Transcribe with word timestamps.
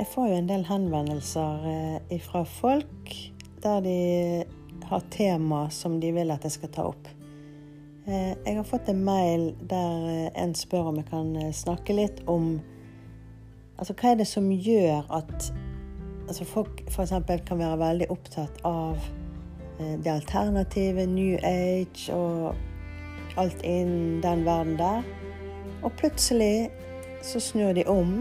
Jeg 0.00 0.08
får 0.08 0.30
jo 0.30 0.36
en 0.40 0.46
del 0.48 0.62
henvendelser 0.64 1.64
eh, 2.08 2.20
fra 2.24 2.40
folk 2.48 3.10
der 3.60 3.82
de 3.84 3.96
har 4.88 5.02
tema 5.12 5.66
som 5.68 5.98
de 6.00 6.08
vil 6.16 6.32
at 6.32 6.46
jeg 6.46 6.54
skal 6.54 6.70
ta 6.72 6.86
opp. 6.88 7.10
Eh, 8.08 8.32
jeg 8.32 8.56
har 8.56 8.64
fått 8.64 8.88
en 8.88 9.02
mail 9.04 9.50
der 9.68 10.06
eh, 10.08 10.30
en 10.40 10.56
spør 10.56 10.88
om 10.88 11.02
jeg 11.02 11.10
kan 11.10 11.36
snakke 11.52 11.98
litt 11.98 12.24
om 12.24 12.54
Altså 13.80 13.92
hva 13.96 14.14
er 14.14 14.18
det 14.22 14.28
som 14.28 14.48
gjør 14.52 15.04
at 15.20 15.50
altså 16.28 16.48
folk 16.48 16.80
f.eks. 16.88 17.14
kan 17.48 17.60
være 17.60 17.78
veldig 17.80 18.10
opptatt 18.12 18.58
av 18.68 18.98
det 19.80 20.10
alternative, 20.12 21.06
New 21.08 21.38
Age 21.44 22.12
og 22.12 23.38
alt 23.40 23.64
innen 23.64 24.20
den 24.20 24.44
verden 24.44 24.76
der. 24.76 25.00
Og 25.80 25.96
plutselig 25.96 26.68
så 27.24 27.40
snur 27.40 27.72
de 27.72 27.86
om 27.88 28.20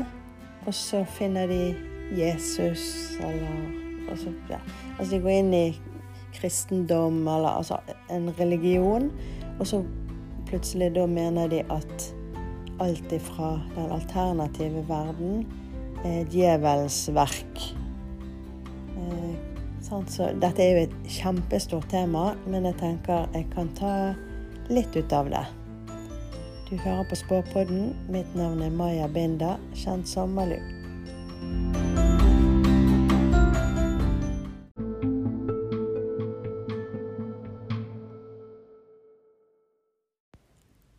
og 0.68 0.73
så 0.76 1.04
finner 1.08 1.48
de 1.48 1.76
Jesus, 2.18 3.16
eller 3.20 3.48
altså, 4.09 4.34
ja. 4.49 4.59
altså 4.98 5.16
de 5.16 5.22
går 5.22 5.35
inn 5.40 5.54
i 5.54 5.66
kristendom, 6.35 7.22
eller 7.27 7.59
altså 7.59 7.80
en 8.12 8.30
religion. 8.40 9.12
Og 9.59 9.68
så 9.68 9.84
plutselig 10.49 10.94
da 10.95 11.05
mener 11.09 11.49
de 11.52 11.63
at 11.70 12.09
alt 12.80 13.12
ifra 13.12 13.59
den 13.76 13.91
alternative 13.91 14.85
verden 14.88 15.45
er 16.05 16.26
djevelens 16.32 17.10
verk. 17.13 17.63
Eh, 18.98 19.35
så 20.07 20.32
dette 20.41 20.63
er 20.63 20.71
jo 20.71 20.88
et 20.88 20.98
kjempestort 21.20 21.90
tema, 21.91 22.34
men 22.48 22.68
jeg 22.70 22.80
tenker 22.82 23.27
jeg 23.34 23.48
kan 23.55 23.71
ta 23.77 23.94
litt 24.70 24.96
ut 24.96 25.13
av 25.16 25.32
det. 25.34 25.46
Du 26.69 26.77
hører 26.77 27.03
på 27.09 27.15
Spåpodden. 27.15 27.95
Mitt 28.09 28.35
navn 28.35 28.61
er 28.61 28.69
Maja 28.69 29.07
Binda, 29.09 29.55
kjent 29.73 30.05
som 30.05 30.35
Malu. 30.37 30.59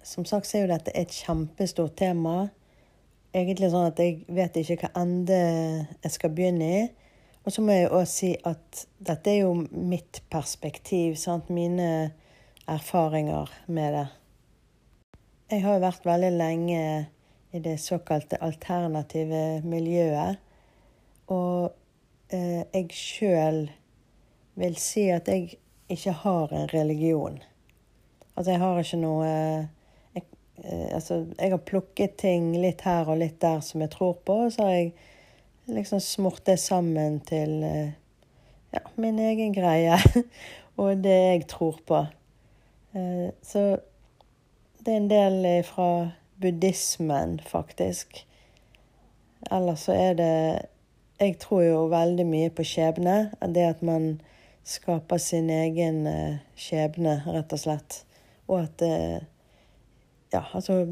Som 0.02 0.26
sagt 0.26 0.50
så 0.50 0.58
er 0.58 0.66
jo 0.66 0.72
dette 0.72 0.90
et 0.98 1.14
kjempestort 1.14 1.94
tema. 2.02 2.48
Egentlig 3.30 3.70
sånn 3.70 3.92
at 3.92 4.02
jeg 4.02 4.24
vet 4.26 4.58
ikke 4.58 4.88
hva 4.88 4.94
ende 5.04 5.38
jeg 5.38 6.16
skal 6.18 6.34
begynne 6.34 6.72
i. 6.80 6.84
Og 7.46 7.54
så 7.54 7.62
må 7.62 7.78
jeg 7.78 7.94
òg 7.94 8.08
si 8.10 8.32
at 8.42 8.88
dette 8.98 9.36
er 9.36 9.44
jo 9.44 9.54
mitt 9.70 10.24
perspektiv, 10.34 11.14
sant? 11.14 11.46
mine 11.46 12.10
erfaringer 12.66 13.54
med 13.70 13.94
det. 14.00 14.08
Jeg 15.50 15.64
har 15.64 15.74
jo 15.74 15.82
vært 15.82 16.04
veldig 16.06 16.30
lenge 16.38 16.82
i 17.50 17.58
det 17.58 17.74
såkalte 17.82 18.38
alternative 18.38 19.60
miljøet. 19.66 20.38
Og 21.26 21.72
eh, 22.30 22.62
jeg 22.70 22.94
sjøl 22.94 23.64
vil 24.60 24.76
si 24.78 25.08
at 25.10 25.26
jeg 25.26 25.56
ikke 25.90 26.14
har 26.22 26.54
en 26.54 26.70
religion. 26.70 27.40
Altså, 28.36 28.52
jeg 28.52 28.62
har 28.62 28.78
ikke 28.78 29.00
noe 29.02 29.26
jeg, 29.26 30.24
eh, 30.62 30.86
Altså, 30.94 31.24
jeg 31.34 31.50
har 31.50 31.66
plukket 31.72 32.16
ting 32.22 32.52
litt 32.54 32.86
her 32.86 33.10
og 33.10 33.18
litt 33.18 33.40
der 33.42 33.58
som 33.66 33.82
jeg 33.82 33.90
tror 33.96 34.20
på, 34.22 34.44
og 34.46 34.54
så 34.54 34.68
har 34.68 34.76
jeg 34.76 34.94
liksom 35.66 35.98
smurt 35.98 36.46
det 36.46 36.60
sammen 36.62 37.18
til 37.26 37.58
eh, 37.66 37.92
ja, 38.70 38.86
min 38.94 39.18
egen 39.18 39.50
greie 39.54 39.98
og 40.78 41.02
det 41.02 41.20
jeg 41.26 41.46
tror 41.50 41.82
på. 41.90 42.04
Eh, 42.94 43.30
så 43.42 43.80
det 44.86 44.92
er 44.92 44.96
en 44.96 45.10
del 45.10 45.44
eh, 45.44 45.64
fra 45.64 46.10
buddhismen, 46.40 47.40
faktisk. 47.46 48.26
Ellers 49.50 49.86
så 49.88 49.92
er 49.92 50.14
det 50.14 50.66
Jeg 51.20 51.36
tror 51.38 51.62
jo 51.62 51.80
veldig 51.92 52.24
mye 52.26 52.50
på 52.50 52.64
skjebne. 52.64 53.30
Det 53.52 53.64
at 53.66 53.82
man 53.84 54.20
skaper 54.64 55.18
sin 55.20 55.50
egen 55.50 56.06
eh, 56.06 56.38
skjebne, 56.56 57.18
rett 57.26 57.52
og 57.52 57.60
slett. 57.60 58.04
Og 58.48 58.62
at 58.62 58.82
eh, 58.86 59.20
Ja, 60.32 60.44
altså 60.54 60.86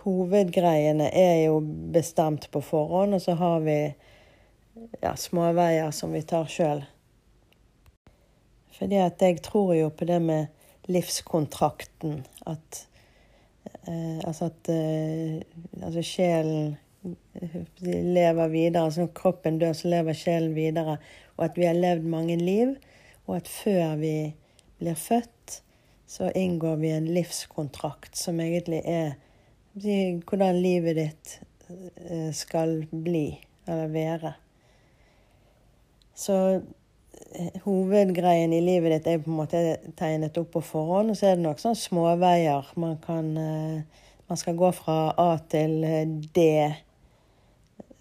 Hovedgreiene 0.00 1.10
er 1.12 1.44
jo 1.44 1.60
bestemt 1.92 2.48
på 2.50 2.60
forhånd, 2.64 3.14
og 3.14 3.20
så 3.20 3.34
har 3.38 3.60
vi 3.60 3.76
ja, 5.02 5.12
småveier 5.16 5.92
som 5.94 6.12
vi 6.16 6.22
tar 6.26 6.48
sjøl. 6.50 6.80
Fordi 8.74 8.98
at 8.98 9.22
jeg 9.22 9.42
tror 9.44 9.74
jo 9.76 9.92
på 9.94 10.08
det 10.08 10.18
med 10.22 10.90
livskontrakten. 10.90 12.24
At 12.46 12.86
Eh, 13.88 14.20
altså 14.24 14.48
at 14.48 14.70
eh, 14.72 15.42
altså 15.82 16.02
sjelen 16.02 16.76
lever 17.84 18.48
videre. 18.48 18.84
Altså 18.84 19.04
når 19.04 19.12
kroppen 19.16 19.58
dør, 19.58 19.72
så 19.72 19.90
lever 19.92 20.16
sjelen 20.16 20.54
videre. 20.56 20.96
Og 21.36 21.44
at 21.44 21.58
vi 21.58 21.68
har 21.68 21.76
levd 21.76 22.08
mange 22.08 22.36
liv. 22.36 22.76
Og 23.26 23.36
at 23.36 23.48
før 23.48 23.96
vi 24.00 24.34
blir 24.78 24.94
født, 24.94 25.60
så 26.06 26.30
inngår 26.36 26.76
vi 26.76 26.92
en 26.92 27.08
livskontrakt 27.08 28.16
som 28.16 28.40
egentlig 28.40 28.82
er 28.84 29.14
hvordan 29.74 30.60
livet 30.62 30.96
ditt 31.00 31.32
eh, 32.06 32.30
skal 32.36 32.84
bli 32.90 33.26
eller 33.66 33.88
være. 33.90 34.34
Så 36.14 36.36
hovedgreien 37.64 38.52
i 38.52 38.62
livet 38.62 38.92
ditt 38.94 39.06
er 39.10 39.22
på 39.22 39.30
en 39.30 39.38
måte 39.40 39.60
tegnet 39.98 40.38
opp 40.38 40.52
på 40.54 40.62
forhånd. 40.64 41.12
Og 41.12 41.18
så 41.18 41.30
er 41.30 41.38
det 41.38 41.44
nok 41.46 41.62
sånn 41.62 41.78
småveier. 41.78 42.72
Man 42.80 42.98
kan 43.04 43.36
eh, 43.36 44.02
Man 44.24 44.38
skal 44.40 44.56
gå 44.56 44.70
fra 44.72 45.12
A 45.20 45.36
til 45.52 45.84
eh, 45.84 46.08
D. 46.08 46.44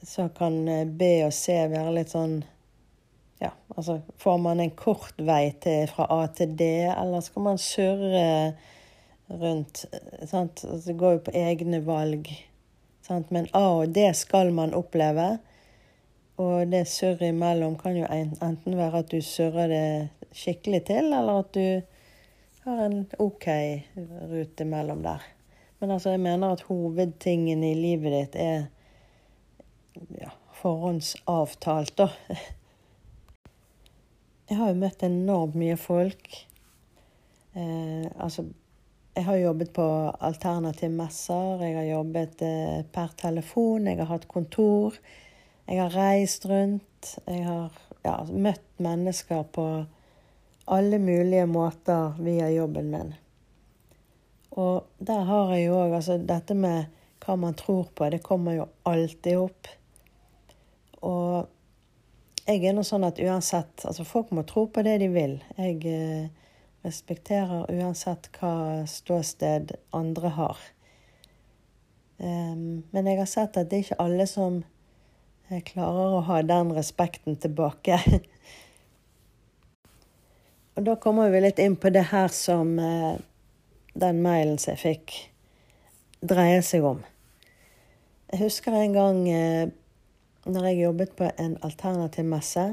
Så 0.08 0.30
kan 0.38 0.68
eh, 0.68 0.86
B 0.88 1.18
og 1.26 1.34
C 1.36 1.58
være 1.72 1.96
litt 1.98 2.14
sånn 2.14 2.42
Ja, 3.44 3.52
altså 3.76 4.00
får 4.24 4.38
man 4.40 4.62
en 4.64 4.72
kort 4.72 5.20
vei 5.20 5.52
til 5.60 5.90
fra 5.92 6.08
A 6.16 6.22
til 6.32 6.54
D, 6.56 6.70
eller 6.88 7.20
skal 7.26 7.44
man 7.44 7.60
surre 7.60 8.54
rundt? 9.28 9.84
Sant? 10.30 10.64
Altså, 10.64 10.86
det 10.86 11.00
går 11.02 11.18
jo 11.18 11.24
på 11.26 11.34
egne 11.36 11.82
valg. 11.84 12.30
Sant? 13.04 13.34
Men 13.36 13.50
A 13.52 13.66
og 13.82 13.92
D 13.96 14.06
skal 14.16 14.54
man 14.56 14.76
oppleve. 14.78 15.42
Og 16.42 16.68
det 16.72 16.88
surret 16.90 17.30
imellom 17.30 17.76
kan 17.78 17.98
jo 17.98 18.08
enten 18.10 18.78
være 18.78 19.04
at 19.04 19.12
du 19.12 19.20
surrer 19.22 19.70
det 19.70 19.88
skikkelig 20.34 20.82
til, 20.90 21.12
eller 21.14 21.44
at 21.44 21.52
du 21.54 21.68
har 22.64 22.86
en 22.86 23.04
OK 23.22 23.48
rute 24.32 24.66
mellom 24.66 25.04
der. 25.04 25.22
Men 25.80 25.92
altså, 25.92 26.10
jeg 26.16 26.24
mener 26.24 26.56
at 26.56 26.66
hovedtingen 26.70 27.64
i 27.64 27.74
livet 27.76 28.14
ditt 28.16 28.36
er 28.40 28.66
ja, 30.18 30.32
forhåndsavtalt, 30.62 31.98
da. 31.98 32.10
Jeg 34.50 34.60
har 34.60 34.74
jo 34.74 34.80
møtt 34.82 35.04
enormt 35.08 35.56
mye 35.58 35.76
folk. 35.80 36.28
Eh, 37.56 38.06
altså 38.22 38.44
jeg 39.16 39.26
har 39.26 39.38
jobbet 39.38 39.70
på 39.74 39.86
alternative 40.26 40.92
messer, 40.92 41.62
jeg 41.62 41.78
har 41.78 41.86
jobbet 41.88 42.42
eh, 42.42 42.80
per 42.94 43.12
telefon, 43.18 43.88
jeg 43.88 44.00
har 44.02 44.10
hatt 44.10 44.28
kontor. 44.28 44.98
Jeg 45.66 45.80
har 45.80 45.96
reist 45.96 46.46
rundt. 46.46 47.16
Jeg 47.28 47.46
har 47.48 47.76
ja, 48.04 48.18
møtt 48.28 48.66
mennesker 48.84 49.44
på 49.56 49.68
alle 50.66 51.00
mulige 51.00 51.46
måter 51.48 52.18
via 52.20 52.50
jobben 52.52 52.92
min. 52.92 53.14
Og 54.52 54.84
der 55.00 55.24
har 55.28 55.56
jeg 55.56 55.66
jo 55.68 55.80
òg 55.80 55.96
Altså, 55.98 56.18
dette 56.18 56.54
med 56.54 56.92
hva 57.24 57.36
man 57.40 57.56
tror 57.56 57.88
på, 57.96 58.10
det 58.12 58.24
kommer 58.24 58.58
jo 58.58 58.68
alltid 58.84 59.40
opp. 59.40 59.72
Og 61.02 61.48
jeg 62.44 62.66
er 62.68 62.76
nå 62.76 62.84
sånn 62.84 63.08
at 63.08 63.20
uansett 63.24 63.86
Altså, 63.88 64.04
folk 64.04 64.32
må 64.36 64.44
tro 64.48 64.68
på 64.68 64.84
det 64.84 64.98
de 65.00 65.10
vil. 65.14 65.38
Jeg 65.58 65.80
eh, 65.88 66.28
respekterer 66.84 67.72
uansett 67.72 68.30
hva 68.36 68.84
ståsted 68.90 69.76
andre 69.96 70.36
har. 70.38 70.60
Um, 72.24 72.84
men 72.92 73.08
jeg 73.10 73.18
har 73.20 73.28
sett 73.28 73.58
at 73.58 73.72
det 73.72 73.78
er 73.78 73.86
ikke 73.88 74.04
alle 74.04 74.28
som 74.30 74.62
jeg 75.52 75.66
klarer 75.74 76.16
å 76.18 76.24
ha 76.28 76.40
den 76.46 76.72
respekten 76.76 77.36
tilbake. 77.42 77.98
Og 80.74 80.86
da 80.88 80.96
kommer 80.98 81.30
vi 81.34 81.44
litt 81.44 81.60
inn 81.62 81.76
på 81.78 81.92
det 81.94 82.08
her 82.10 82.32
som 82.34 82.78
eh, 82.82 83.20
den 83.94 84.22
mailen 84.24 84.58
som 84.58 84.74
jeg 84.74 84.82
fikk, 84.82 85.16
dreier 86.24 86.64
seg 86.66 86.88
om. 86.88 87.04
Jeg 88.32 88.42
husker 88.46 88.74
en 88.74 88.96
gang 88.96 89.20
eh, 89.30 89.68
når 90.48 90.70
jeg 90.70 90.82
jobbet 90.82 91.14
på 91.20 91.30
en 91.30 91.58
alternativ 91.62 92.26
messe. 92.26 92.66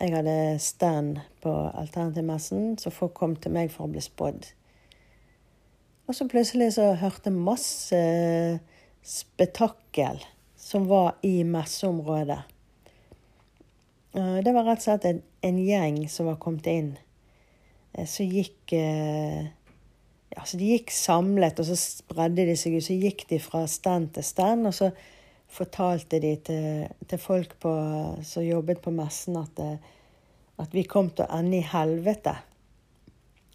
Jeg 0.00 0.14
hadde 0.14 0.36
stand 0.62 1.20
på 1.44 1.52
alternativmessen, 1.52 2.78
så 2.80 2.90
folk 2.94 3.14
kom 3.18 3.36
til 3.36 3.52
meg 3.54 3.70
for 3.74 3.86
å 3.86 3.92
bli 3.92 4.02
spådd. 4.02 4.48
Og 6.08 6.16
så 6.16 6.26
plutselig 6.28 6.74
så 6.76 6.90
hørte 7.00 7.32
masse 7.32 8.00
spetakkel 9.04 10.24
som 10.64 10.86
var 10.88 11.18
i 11.26 11.42
messeområdet. 11.44 12.40
Det 14.14 14.52
var 14.54 14.64
rett 14.64 14.80
og 14.80 14.86
slett 14.86 15.08
en, 15.10 15.18
en 15.44 15.58
gjeng 15.60 15.98
som 16.08 16.30
var 16.30 16.38
kommet 16.40 16.68
inn. 16.70 16.94
Eh, 17.92 18.06
så 18.08 18.24
gikk 18.24 18.72
eh, 18.72 19.44
ja, 20.34 20.44
så 20.44 20.58
De 20.58 20.70
gikk 20.72 20.90
samlet, 20.94 21.60
og 21.60 21.68
så 21.68 21.76
spredde 21.78 22.46
de 22.48 22.56
seg 22.58 22.78
ut. 22.78 22.86
Så 22.86 22.96
gikk 22.98 23.26
de 23.30 23.38
fra 23.42 23.64
stand 23.70 24.14
til 24.16 24.26
stand, 24.26 24.66
og 24.66 24.74
så 24.74 24.90
fortalte 25.54 26.18
de 26.22 26.32
til, 26.42 26.88
til 27.06 27.20
folk 27.22 27.54
på, 27.62 27.74
som 28.26 28.42
jobbet 28.42 28.80
på 28.82 28.90
messen, 28.94 29.38
at, 29.38 29.60
at 30.58 30.74
vi 30.74 30.82
kom 30.90 31.12
til 31.14 31.28
å 31.28 31.38
ende 31.38 31.60
i 31.60 31.68
helvete. 31.70 32.34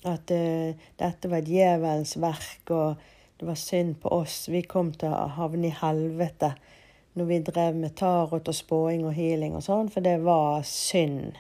At 0.08 0.32
uh, 0.32 0.88
dette 1.02 1.28
var 1.28 1.44
djevelens 1.44 2.16
verk, 2.24 2.72
og 2.72 3.02
det 3.42 3.50
var 3.50 3.60
synd 3.60 3.98
på 4.00 4.14
oss. 4.16 4.46
Vi 4.48 4.64
kom 4.64 4.94
til 4.96 5.12
å 5.12 5.28
havne 5.36 5.68
i 5.68 5.76
helvete 5.82 6.54
når 7.18 7.26
vi 7.26 7.40
drev 7.44 7.76
med 7.76 7.96
tarot 7.98 8.48
og 8.48 8.56
spåing 8.56 9.06
og 9.08 9.16
healing 9.18 9.56
og 9.58 9.66
sånn, 9.66 9.90
for 9.94 10.06
det 10.06 10.20
var 10.24 10.62
synd. 10.68 11.38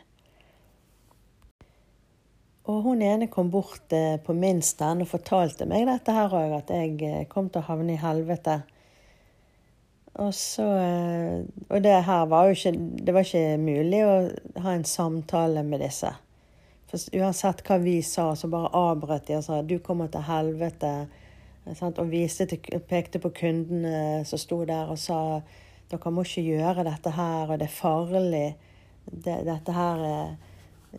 Og 2.70 2.84
hun 2.86 3.02
ene 3.02 3.30
kom 3.32 3.50
bort 3.50 3.94
eh, 3.96 4.18
på 4.22 4.34
min 4.38 4.62
stand 4.62 5.02
og 5.02 5.10
fortalte 5.10 5.66
meg 5.70 5.88
dette 5.90 6.14
her 6.14 6.34
òg, 6.38 6.54
at 6.60 6.74
jeg 6.74 7.00
eh, 7.06 7.24
kom 7.30 7.50
til 7.50 7.64
å 7.64 7.70
havne 7.72 7.96
i 7.96 8.02
helvete. 8.02 8.60
Og 10.20 10.34
så 10.36 10.66
eh, 10.78 11.46
Og 11.70 11.82
det 11.86 11.96
her 12.06 12.26
var 12.28 12.50
jo 12.50 12.56
ikke 12.58 12.72
Det 13.06 13.14
var 13.14 13.24
ikke 13.24 13.60
mulig 13.62 14.00
å 14.04 14.16
ha 14.66 14.74
en 14.74 14.86
samtale 14.86 15.64
med 15.64 15.82
disse. 15.86 16.12
For 16.90 17.18
uansett 17.22 17.62
hva 17.66 17.78
vi 17.82 18.00
sa, 18.06 18.32
så 18.36 18.50
bare 18.50 18.74
avbrøt 18.76 19.28
de 19.28 19.38
og 19.38 19.46
sa 19.46 19.62
'du 19.62 19.78
kommer 19.80 20.08
til 20.10 20.26
helvete'. 20.26 21.08
Og 21.70 22.10
viste 22.10 22.48
til, 22.50 22.82
pekte 22.90 23.22
på 23.22 23.30
kundene 23.36 24.24
som 24.26 24.42
sto 24.42 24.64
der 24.66 24.90
og 24.90 24.98
sa 24.98 25.42
'dere 25.90 26.12
må 26.12 26.22
ikke 26.22 26.46
gjøre 26.46 26.86
dette 26.86 27.12
her, 27.12 27.50
og 27.50 27.60
det 27.60 27.68
er 27.68 27.82
farlig'. 27.82 28.54
Det, 29.10 29.46
dette 29.46 29.74
her 29.74 30.04
er 30.06 30.36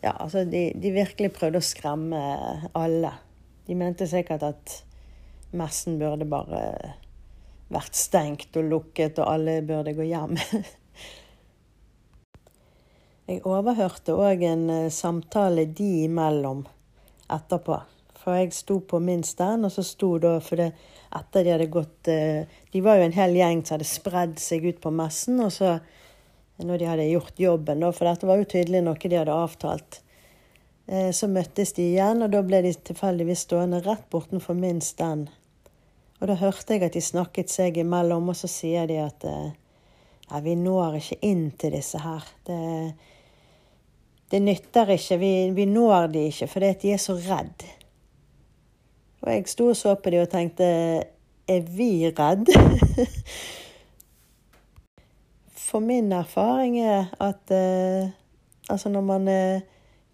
ja, 0.02 0.12
altså 0.20 0.44
de, 0.44 0.72
de, 0.74 0.90
virkelig 0.94 1.32
prøvde 1.34 1.58
å 1.58 1.64
skremme 1.64 2.20
alle. 2.78 3.12
De 3.66 3.74
mente 3.78 4.06
sikkert 4.06 4.42
at 4.46 4.84
messen 5.56 5.98
burde 5.98 6.26
bare 6.30 6.60
vært 7.70 7.98
stengt 7.98 8.56
og 8.58 8.68
lukket, 8.70 9.18
og 9.18 9.32
alle 9.34 9.62
burde 9.66 9.94
gå 9.94 10.06
hjem. 10.06 10.38
Jeg 13.30 13.44
overhørte 13.46 14.16
òg 14.18 14.42
en 14.42 14.70
eh, 14.74 14.90
samtale 14.90 15.64
de 15.70 15.90
imellom 16.08 16.64
etterpå. 17.30 17.76
For 18.20 18.36
jeg 18.36 18.52
sto 18.52 18.80
på 18.84 19.00
min 19.00 19.22
stand, 19.24 19.64
og 19.64 19.72
så 19.72 19.84
sto 19.86 20.12
da 20.20 20.34
For 20.44 20.60
det, 20.60 20.70
etter 21.16 21.46
de 21.46 21.54
hadde 21.54 21.70
gått 21.72 22.10
eh, 22.12 22.44
De 22.72 22.82
var 22.84 23.00
jo 23.00 23.08
en 23.08 23.16
hel 23.16 23.34
gjeng 23.38 23.64
som 23.64 23.78
hadde 23.78 23.88
spredd 23.88 24.38
seg 24.42 24.66
ut 24.68 24.80
på 24.82 24.92
messen, 24.94 25.40
og 25.40 25.52
så 25.54 25.78
når 26.60 26.78
de 26.78 26.88
hadde 26.90 27.08
gjort 27.08 27.40
jobben, 27.40 27.80
da, 27.80 27.88
for 27.96 28.04
dette 28.04 28.28
var 28.28 28.36
jo 28.36 28.48
tydelig 28.52 28.82
noe 28.84 29.00
de 29.00 29.16
hadde 29.16 29.32
avtalt. 29.32 30.02
Eh, 30.92 31.08
så 31.16 31.28
møttes 31.32 31.72
de 31.78 31.86
igjen, 31.94 32.20
og 32.20 32.34
da 32.34 32.42
ble 32.44 32.60
de 32.66 32.74
tilfeldigvis 32.74 33.46
stående 33.46 33.80
rett 33.86 34.04
bortenfor 34.12 34.58
min 34.58 34.82
stand. 34.84 35.30
Og 36.20 36.28
da 36.28 36.36
hørte 36.36 36.76
jeg 36.76 36.84
at 36.84 36.98
de 36.98 37.00
snakket 37.00 37.48
seg 37.48 37.80
imellom, 37.80 38.28
og 38.28 38.36
så 38.36 38.50
sier 38.52 38.84
de 38.90 39.00
at 39.00 39.24
ja, 39.24 39.40
nei, 40.34 40.42
vi 40.44 40.58
når 40.60 41.00
ikke 41.00 41.16
inn 41.26 41.46
til 41.58 41.72
disse 41.74 42.04
her. 42.04 42.28
Det, 42.46 42.60
det 44.30 44.44
nytter 44.44 44.92
ikke. 44.94 45.16
Vi, 45.18 45.34
vi 45.56 45.66
når 45.66 46.12
de 46.12 46.28
ikke 46.28 46.50
fordi 46.52 46.74
de 46.84 46.92
er 46.94 47.00
så 47.02 47.16
redd. 47.16 47.64
Og 49.20 49.32
jeg 49.32 49.48
sto 49.52 49.70
og 49.70 49.76
så 49.76 49.94
på 50.00 50.12
dem 50.12 50.24
og 50.24 50.30
tenkte 50.32 50.66
er 51.50 51.66
vi 51.66 52.08
redd? 52.08 52.48
For 55.70 55.84
min 55.84 56.10
erfaring 56.12 56.80
er 56.82 57.12
at 57.22 57.52
eh, 57.54 58.10
altså 58.70 58.90
når, 58.90 59.04
man, 59.06 59.28
eh, 59.28 59.60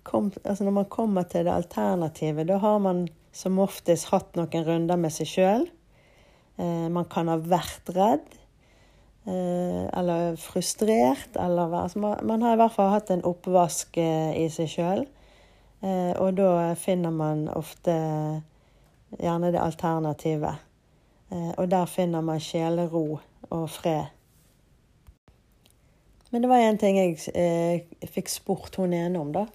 kom, 0.04 0.32
altså 0.44 0.64
når 0.64 0.74
man 0.80 0.90
kommer 0.92 1.22
til 1.22 1.46
det 1.46 1.54
alternativet, 1.54 2.48
da 2.48 2.58
har 2.60 2.78
man 2.78 3.06
som 3.36 3.58
oftest 3.60 4.10
hatt 4.12 4.36
noen 4.36 4.66
runder 4.66 5.00
med 5.00 5.14
seg 5.14 5.30
sjøl. 5.30 5.64
Eh, 6.60 6.88
man 6.92 7.08
kan 7.12 7.32
ha 7.32 7.38
vært 7.40 7.92
redd. 7.96 8.36
Eh, 9.26 9.84
eller 9.98 10.36
frustrert. 10.40 11.36
Eller, 11.36 11.72
altså 11.82 11.98
man, 11.98 12.18
man, 12.22 12.42
har 12.42 12.56
i 12.56 12.60
hvert 12.60 12.76
fall 12.76 12.92
hatt 12.92 13.12
en 13.12 13.24
oppvask 13.26 13.96
eh, 14.00 14.32
i 14.44 14.48
seg 14.52 14.70
sjøl. 14.72 15.04
Eh, 15.84 16.12
og 16.16 16.36
da 16.38 16.72
finner 16.80 17.12
man 17.12 17.46
ofte 17.52 17.96
gjerne 19.14 19.52
det 19.54 19.62
alternativet. 19.62 20.62
og 21.30 21.70
der 21.70 21.86
finner 21.86 22.20
man 22.20 22.40
sjelero 22.40 23.18
og 23.50 23.70
fred. 23.70 24.04
Men 26.30 26.42
det 26.42 26.48
var 26.48 26.62
én 26.62 26.78
ting 26.78 26.98
jeg 26.98 27.18
eh, 27.38 28.08
fikk 28.10 28.28
spurt 28.28 28.74
hun 28.76 28.92
ene 28.92 29.20
om, 29.20 29.32
da. 29.32 29.46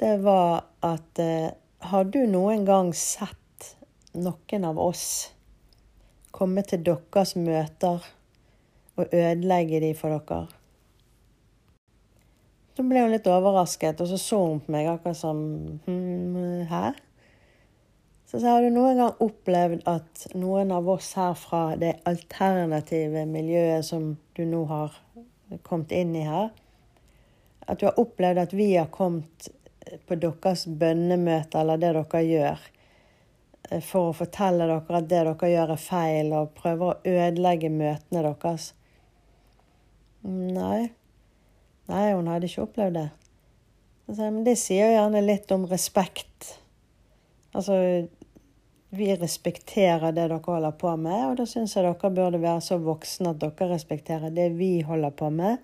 Det 0.00 0.14
var 0.22 0.66
at 0.80 1.22
eh, 1.22 1.50
Har 1.86 2.04
du 2.08 2.22
noen 2.26 2.64
gang 2.64 2.88
sett 2.96 3.74
noen 4.16 4.64
av 4.64 4.78
oss 4.80 5.32
komme 6.32 6.64
til 6.64 6.80
deres 6.86 7.34
møter 7.36 8.00
og 8.96 9.12
ødelegge 9.12 9.82
de 9.84 9.92
for 9.94 10.16
dere? 10.16 10.46
Så 12.76 12.84
ble 12.84 13.04
hun 13.04 13.12
litt 13.12 13.28
overrasket, 13.28 14.00
og 14.00 14.08
så 14.08 14.18
så 14.20 14.40
hun 14.40 14.62
på 14.64 14.72
meg 14.72 14.88
akkurat 14.90 15.20
som 15.20 15.38
hm, 15.84 16.64
Hæ? 16.70 16.86
Så 18.26 18.40
sa 18.40 18.56
har 18.56 18.62
du 18.62 18.74
noen 18.74 18.98
gang 18.98 19.20
opplevd 19.22 19.84
at 19.86 20.24
noen 20.34 20.72
av 20.74 20.88
oss 20.90 21.12
her 21.14 21.36
fra 21.38 21.76
det 21.78 21.92
alternative 22.10 23.22
miljøet 23.30 23.86
som 23.86 24.16
du 24.34 24.42
nå 24.50 24.64
har 24.66 24.96
kommet 25.62 25.94
inn 25.94 26.16
i 26.18 26.24
her. 26.26 26.48
At 27.66 27.78
du 27.78 27.86
har 27.86 28.00
opplevd 28.02 28.42
at 28.42 28.56
vi 28.56 28.72
har 28.74 28.90
kommet 28.90 29.46
på 30.08 30.18
deres 30.18 30.66
bønnemøte 30.66 31.60
eller 31.62 31.78
det 31.78 31.92
dere 31.94 32.24
gjør, 32.26 32.66
eh, 33.70 33.80
for 33.80 34.10
å 34.10 34.18
fortelle 34.24 34.66
dere 34.66 34.82
at 34.82 35.08
det 35.08 35.22
dere 35.22 35.52
gjør, 35.52 35.76
er 35.76 35.86
feil, 35.86 36.34
og 36.34 36.54
prøver 36.58 36.86
å 36.88 37.14
ødelegge 37.14 37.70
møtene 37.70 38.26
deres. 38.26 38.72
Nei. 40.26 40.90
Nei, 41.86 42.04
hun 42.12 42.26
hadde 42.26 42.50
ikke 42.50 42.66
opplevd 42.66 42.98
det. 42.98 43.08
Men 44.18 44.42
det 44.46 44.58
sier 44.58 44.88
jo 44.88 44.96
gjerne 44.98 45.22
litt 45.22 45.52
om 45.54 45.66
respekt. 45.70 46.56
Altså, 47.56 47.76
vi 48.96 49.08
respekterer 49.16 50.12
det 50.12 50.26
dere 50.28 50.42
holder 50.44 50.74
på 50.76 50.92
med, 51.00 51.22
og 51.30 51.38
da 51.40 51.46
syns 51.48 51.76
jeg 51.76 51.86
dere 51.86 52.10
burde 52.12 52.40
være 52.42 52.60
så 52.64 52.76
voksne 52.82 53.32
at 53.32 53.40
dere 53.40 53.70
respekterer 53.72 54.34
det 54.34 54.50
vi 54.58 54.82
holder 54.84 55.14
på 55.16 55.30
med. 55.32 55.62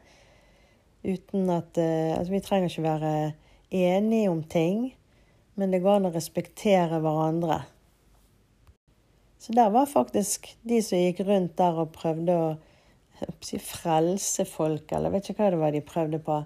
Uten 1.04 1.50
at 1.50 1.76
uh, 1.76 2.16
Altså, 2.16 2.32
vi 2.32 2.40
trenger 2.40 2.70
ikke 2.70 2.86
være 2.86 3.32
enige 3.70 4.30
om 4.30 4.42
ting, 4.42 4.94
men 5.54 5.72
det 5.72 5.82
går 5.82 6.00
an 6.00 6.08
å 6.08 6.14
respektere 6.14 7.00
hverandre. 7.02 7.62
Så 9.42 9.52
der 9.52 9.72
var 9.74 9.90
faktisk 9.90 10.48
de 10.62 10.78
som 10.84 11.00
gikk 11.00 11.24
rundt 11.26 11.56
der 11.58 11.80
og 11.82 11.92
prøvde 11.96 12.36
å 12.38 12.48
si, 13.42 13.58
frelse 13.58 14.46
folk, 14.48 14.86
eller 14.92 15.10
jeg 15.10 15.16
vet 15.16 15.30
ikke 15.30 15.42
hva 15.42 15.52
det 15.52 15.60
var 15.60 15.74
de 15.74 15.84
prøvde 15.84 16.22
på. 16.22 16.40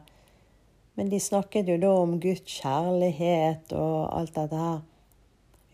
Men 0.96 1.12
de 1.12 1.20
snakket 1.20 1.68
jo 1.68 1.76
da 1.78 1.92
om 2.00 2.16
Guds 2.20 2.58
kjærlighet 2.58 3.74
og 3.76 3.98
alt 4.16 4.34
dette 4.38 4.60
her. 4.64 4.84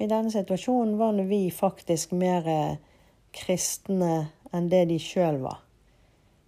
I 0.02 0.08
denne 0.10 0.32
situasjonen 0.34 0.96
var 0.98 1.18
vi 1.28 1.44
faktisk 1.54 2.14
mer 2.18 2.46
eh, 2.50 2.78
kristne 3.34 4.14
enn 4.52 4.70
det 4.72 4.86
de 4.90 4.98
sjøl 5.00 5.38
var. 5.44 5.60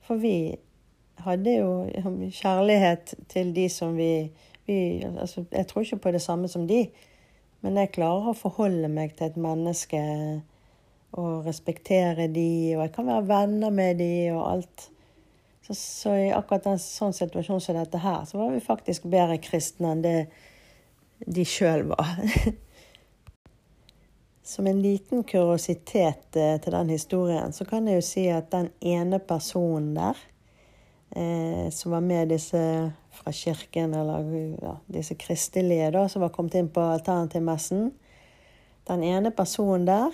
For 0.04 0.18
vi 0.20 0.56
hadde 1.24 1.52
jo 1.54 1.68
kjærlighet 2.34 3.14
til 3.30 3.52
de 3.56 3.68
som 3.72 3.94
vi, 3.96 4.30
vi 4.66 5.04
altså, 5.06 5.44
Jeg 5.52 5.66
tror 5.66 5.82
ikke 5.82 6.02
på 6.08 6.14
det 6.16 6.22
samme 6.22 6.48
som 6.48 6.66
de, 6.68 6.88
men 7.62 7.78
jeg 7.80 7.94
klarer 7.94 8.32
å 8.32 8.36
forholde 8.36 8.90
meg 8.92 9.14
til 9.16 9.30
et 9.30 9.38
menneske 9.40 10.02
og 11.14 11.46
respektere 11.46 12.26
de, 12.26 12.74
og 12.74 12.82
jeg 12.82 12.92
kan 12.96 13.06
være 13.06 13.28
venner 13.28 13.70
med 13.70 14.02
de 14.02 14.10
og 14.34 14.42
alt. 14.50 14.88
Så, 15.64 15.76
så 15.78 16.16
i 16.18 16.26
akkurat 16.34 16.66
en 16.68 16.82
sånn 16.82 17.14
situasjon 17.16 17.62
som 17.62 17.78
dette 17.78 18.02
her, 18.02 18.26
så 18.28 18.42
var 18.42 18.50
vi 18.52 18.60
faktisk 18.60 19.06
bedre 19.08 19.38
kristne 19.40 19.94
enn 19.94 20.04
det 20.04 20.18
de 21.24 21.46
sjøl 21.48 21.86
var. 21.94 22.18
Som 24.44 24.66
en 24.66 24.82
liten 24.82 25.24
kuriositet 25.24 26.36
eh, 26.36 26.58
til 26.60 26.72
den 26.72 26.90
historien, 26.92 27.52
så 27.52 27.64
kan 27.64 27.88
jeg 27.88 27.96
jo 27.96 28.04
si 28.04 28.26
at 28.28 28.50
den 28.52 28.68
ene 28.84 29.18
personen 29.18 29.94
der, 29.96 30.20
eh, 31.16 31.70
som 31.72 31.94
var 31.96 32.04
med 32.04 32.28
disse 32.34 32.60
fra 33.14 33.32
kirken, 33.32 33.94
eller 33.94 34.28
ja, 34.60 34.74
disse 34.92 35.16
kristelige 35.16 35.88
da, 35.94 36.04
som 36.12 36.26
var 36.26 36.34
kommet 36.34 36.58
inn 36.60 36.68
på 36.68 36.82
alternativmessen 36.94 37.92
Den 38.84 39.00
ene 39.00 39.30
personen 39.32 39.86
der 39.88 40.12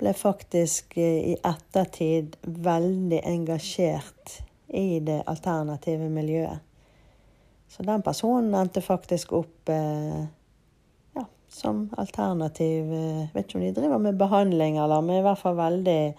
ble 0.00 0.14
faktisk 0.18 0.96
eh, 0.98 1.30
i 1.30 1.36
ettertid 1.38 2.34
veldig 2.42 3.20
engasjert 3.22 4.40
i 4.66 4.98
det 4.98 5.22
alternative 5.30 6.08
miljøet. 6.10 6.58
Så 7.70 7.86
den 7.86 8.02
personen 8.02 8.54
endte 8.58 8.82
faktisk 8.82 9.32
opp 9.38 9.70
eh, 9.70 10.24
som 11.50 11.88
alternativ 11.98 12.92
Jeg 12.94 13.24
eh, 13.24 13.34
vet 13.34 13.48
ikke 13.48 13.58
om 13.58 13.64
de 13.64 13.74
driver 13.74 13.98
med 13.98 14.18
behandling, 14.18 14.78
eller, 14.78 15.02
men 15.02 15.18
i 15.18 15.24
hvert 15.26 15.40
fall 15.40 15.58
veldig 15.58 16.14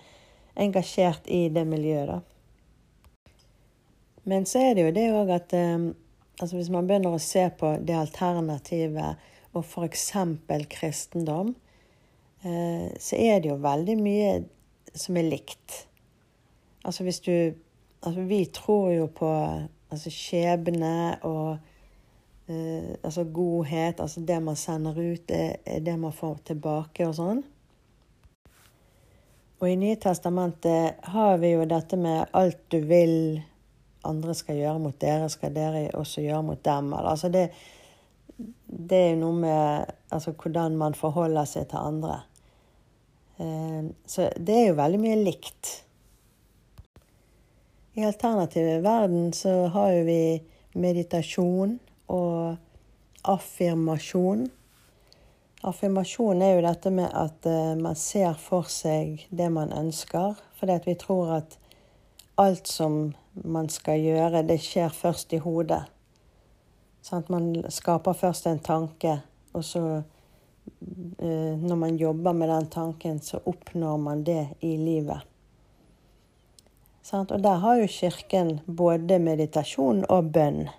engasjert 0.59 1.27
i 1.31 1.47
det 1.49 1.63
miljøet. 1.67 2.11
da. 2.11 2.19
Men 4.23 4.45
så 4.45 4.59
er 4.59 4.75
det 4.75 4.85
jo 4.85 4.93
det 4.95 5.07
òg 5.15 5.31
at 5.33 5.55
um, 5.55 5.87
altså 6.37 6.57
hvis 6.57 6.69
man 6.73 6.87
begynner 6.87 7.15
å 7.15 7.23
se 7.23 7.47
på 7.57 7.73
det 7.81 7.95
alternativet 7.97 9.23
og 9.55 9.63
f.eks. 9.63 10.11
kristendom, 10.69 11.55
uh, 12.45 12.87
så 12.99 13.15
er 13.17 13.41
det 13.41 13.49
jo 13.49 13.57
veldig 13.63 13.97
mye 14.03 14.33
som 14.93 15.17
er 15.17 15.31
likt. 15.31 15.85
Altså 16.83 17.07
hvis 17.07 17.23
du 17.25 17.35
Altså 18.01 18.23
vi 18.25 18.45
tror 18.49 18.87
jo 18.89 19.03
på 19.13 19.27
altså 19.93 20.09
skjebne 20.09 21.19
og 21.21 21.59
eh, 22.47 22.93
altså 23.03 23.23
godhet. 23.23 23.99
Altså 23.99 24.21
det 24.25 24.39
man 24.43 24.55
sender 24.55 24.97
ut, 24.97 25.27
det 25.27 25.61
er 25.65 25.85
det 25.85 25.97
man 25.99 26.15
får 26.15 26.41
tilbake 26.51 27.07
og 27.07 27.17
sånn. 27.17 27.43
Og 29.61 29.69
i 29.69 29.77
Nye 29.77 29.97
testamentet 30.01 31.03
har 31.13 31.37
vi 31.37 31.51
jo 31.53 31.67
dette 31.69 31.97
med 32.01 32.31
alt 32.33 32.63
du 32.73 32.79
vil 32.89 33.41
andre 34.07 34.33
skal 34.33 34.57
gjøre 34.57 34.81
mot 34.81 34.97
dere, 34.97 35.29
skal 35.29 35.53
dere 35.53 35.83
også 35.97 36.23
gjøre 36.23 36.41
mot 36.45 36.63
dem. 36.65 36.89
Altså 36.97 37.29
det, 37.29 37.43
det 38.65 38.97
er 38.97 39.09
jo 39.11 39.21
noe 39.21 39.37
med 39.43 39.93
altså, 40.09 40.33
hvordan 40.33 40.77
man 40.79 40.97
forholder 40.97 41.45
seg 41.49 41.69
til 41.69 41.77
andre. 41.77 42.17
Eh, 43.37 43.91
så 44.09 44.31
det 44.37 44.57
er 44.57 44.67
jo 44.71 44.79
veldig 44.81 45.01
mye 45.03 45.21
likt. 45.21 45.75
I 47.99 48.07
alternative 48.07 48.79
verden 48.81 49.33
så 49.35 49.67
har 49.73 49.93
jo 49.93 50.03
vi 50.07 50.21
meditasjon 50.79 51.77
og 52.11 52.57
affirmasjon. 53.23 54.49
Affirmasjon 55.61 56.41
er 56.41 56.55
jo 56.55 56.65
dette 56.65 56.91
med 56.93 57.09
at 57.13 57.47
uh, 57.47 57.73
man 57.77 57.97
ser 57.99 58.33
for 58.41 58.69
seg 58.71 59.27
det 59.29 59.49
man 59.53 59.73
ønsker. 59.77 60.39
Fordi 60.59 60.77
at 60.77 60.87
vi 60.89 60.97
tror 60.99 61.35
at 61.37 61.57
alt 62.41 62.67
som 62.67 63.13
man 63.33 63.69
skal 63.69 64.01
gjøre, 64.01 64.43
det 64.47 64.59
skjer 64.63 64.93
først 64.93 65.33
i 65.37 65.41
hodet. 65.41 65.83
Sånn 67.05 67.23
at 67.23 67.29
man 67.33 67.51
skaper 67.73 68.17
først 68.17 68.49
en 68.49 68.61
tanke, 68.61 69.19
og 69.53 69.65
så 69.65 69.83
uh, 70.01 71.53
Når 71.61 71.75
man 71.75 71.97
jobber 71.97 72.33
med 72.33 72.49
den 72.49 72.67
tanken, 72.73 73.19
så 73.21 73.41
oppnår 73.45 73.97
man 73.97 74.23
det 74.23 74.47
i 74.61 74.75
livet. 74.77 75.21
Og 77.11 77.41
der 77.43 77.57
har 77.59 77.75
jo 77.75 77.87
Kirken 77.89 78.59
både 78.65 79.17
meditasjon 79.19 80.05
og 80.09 80.31
bønn. 80.31 80.69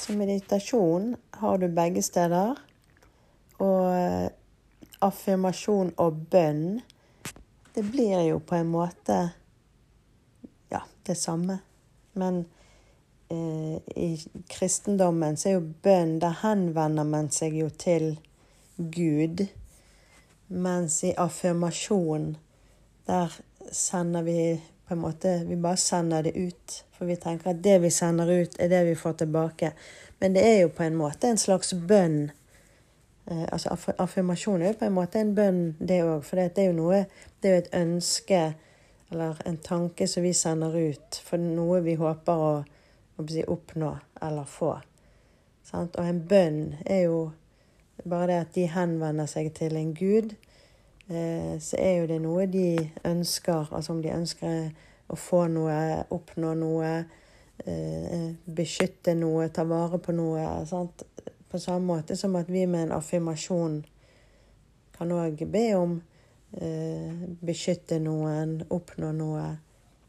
Så 0.00 0.12
meditasjon 0.12 1.16
har 1.30 1.58
du 1.58 1.68
begge 1.68 2.00
steder. 2.02 2.56
Og 3.60 3.88
eh, 3.92 4.30
affirmasjon 5.04 5.90
og 6.00 6.22
bønn, 6.32 6.78
det 7.74 7.84
blir 7.84 8.22
jo 8.24 8.38
på 8.40 8.56
en 8.56 8.70
måte 8.72 9.18
ja, 10.72 10.80
det 11.04 11.18
samme. 11.20 11.58
Men 12.16 12.46
eh, 13.28 13.76
i 13.92 14.08
kristendommen 14.48 15.36
så 15.36 15.50
er 15.50 15.58
jo 15.58 15.68
bønn 15.84 16.16
Der 16.24 16.40
henvender 16.46 17.04
man 17.04 17.28
seg 17.36 17.60
jo 17.60 17.68
til 17.68 18.14
Gud. 18.78 19.44
Mens 20.48 21.02
i 21.04 21.12
affirmasjon, 21.12 22.38
der 23.04 23.36
sender 23.68 24.24
vi 24.24 24.40
på 24.90 24.94
en 24.94 25.00
måte 25.00 25.44
Vi 25.46 25.56
bare 25.56 25.76
sender 25.76 26.22
det 26.22 26.32
ut. 26.36 26.84
For 26.98 27.06
vi 27.06 27.16
tenker 27.16 27.50
at 27.50 27.62
det 27.62 27.76
vi 27.78 27.90
sender 27.90 28.26
ut, 28.26 28.56
er 28.58 28.68
det 28.68 28.80
vi 28.88 28.94
får 28.98 29.12
tilbake. 29.12 29.70
Men 30.18 30.34
det 30.34 30.42
er 30.42 30.56
jo 30.60 30.72
på 30.74 30.82
en 30.82 30.96
måte 30.98 31.28
en 31.30 31.38
slags 31.38 31.70
bønn. 31.74 32.32
Eh, 33.30 33.44
altså 33.52 33.76
Affirmasjon 33.98 34.62
er 34.62 34.72
jo 34.72 34.80
på 34.80 34.88
en 34.88 34.96
måte 34.98 35.22
en 35.22 35.30
bønn, 35.34 35.60
det 35.78 36.00
òg. 36.02 36.24
For 36.26 36.42
det 36.42 36.58
er 36.58 36.72
jo 36.72 36.74
noe 36.80 37.04
Det 37.40 37.48
er 37.48 37.54
jo 37.54 37.62
et 37.62 37.74
ønske 37.74 38.40
eller 39.12 39.38
en 39.46 39.56
tanke 39.62 40.08
som 40.08 40.26
vi 40.26 40.34
sender 40.34 40.74
ut 40.74 41.22
for 41.24 41.38
noe 41.38 41.80
vi 41.86 41.94
håper 41.94 42.42
å, 42.50 42.52
å 43.16 43.28
si, 43.30 43.46
oppnå 43.46 43.94
eller 44.22 44.44
få. 44.44 44.74
Sant? 45.70 45.94
Og 45.94 46.06
en 46.06 46.20
bønn 46.26 46.60
er 46.84 47.04
jo 47.06 47.30
bare 48.02 48.26
det 48.32 48.42
at 48.42 48.54
de 48.58 48.66
henvender 48.74 49.30
seg 49.30 49.54
til 49.54 49.78
en 49.78 49.94
gud 49.94 50.34
så 51.10 51.78
er 51.78 51.94
jo 51.98 52.06
det 52.06 52.20
noe 52.22 52.46
de 52.46 52.76
ønsker. 53.04 53.72
Altså 53.74 53.96
om 53.96 54.02
de 54.02 54.12
ønsker 54.14 54.70
å 55.10 55.16
få 55.18 55.46
noe, 55.50 56.04
oppnå 56.14 56.52
noe, 56.58 56.90
eh, 57.64 58.28
beskytte 58.46 59.14
noe, 59.18 59.48
ta 59.48 59.64
vare 59.64 59.98
på 59.98 60.14
noe. 60.14 60.44
Sant? 60.66 61.02
På 61.50 61.58
samme 61.58 61.86
måte 61.86 62.16
som 62.16 62.36
at 62.38 62.48
vi 62.48 62.66
med 62.66 62.88
en 62.88 62.98
affirmasjon 63.00 63.80
kan 64.94 65.12
òg 65.16 65.42
be 65.50 65.64
om 65.74 65.96
eh, 66.60 67.26
beskytte 67.42 67.98
noen, 67.98 68.60
oppnå 68.70 69.10
noe. 69.16 69.48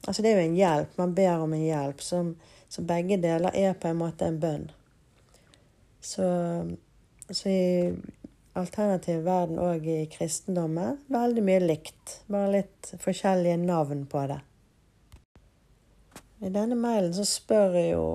Altså 0.06 0.22
det 0.22 0.32
er 0.32 0.42
jo 0.42 0.50
en 0.50 0.58
hjelp. 0.58 0.98
Man 0.98 1.16
ber 1.18 1.42
om 1.42 1.54
en 1.54 1.66
hjelp. 1.66 2.02
Som, 2.02 2.36
så 2.70 2.86
begge 2.86 3.18
deler 3.22 3.56
er 3.58 3.74
på 3.74 3.90
en 3.90 4.02
måte 4.02 4.28
en 4.28 4.40
bønn. 4.42 4.70
Så, 6.02 6.28
så 7.30 7.50
i 7.50 7.92
alternativ 8.58 9.24
verden 9.26 9.60
òg 9.62 9.86
i 9.88 10.00
kristendommen. 10.12 11.00
Veldig 11.12 11.44
mye 11.46 11.62
likt, 11.64 12.18
bare 12.32 12.52
litt 12.58 12.92
forskjellige 13.00 13.60
navn 13.64 14.06
på 14.12 14.26
det. 14.32 14.42
I 16.42 16.50
denne 16.50 16.76
mailen 16.76 17.14
så 17.14 17.26
spør 17.28 17.78
jeg 17.78 17.94
jo 17.94 18.06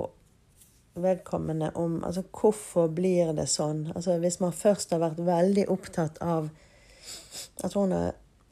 vedkommende 0.96 1.70
om 1.78 1.98
altså 2.04 2.24
hvorfor 2.32 2.88
blir 2.92 3.32
det 3.36 3.46
sånn. 3.52 3.86
Altså 3.94 4.16
Hvis 4.18 4.40
man 4.40 4.54
først 4.56 4.94
har 4.94 5.02
vært 5.04 5.20
veldig 5.22 5.68
opptatt 5.70 6.18
av 6.24 6.48
Jeg 7.60 7.70
tror 7.70 7.84
hun 7.84 7.92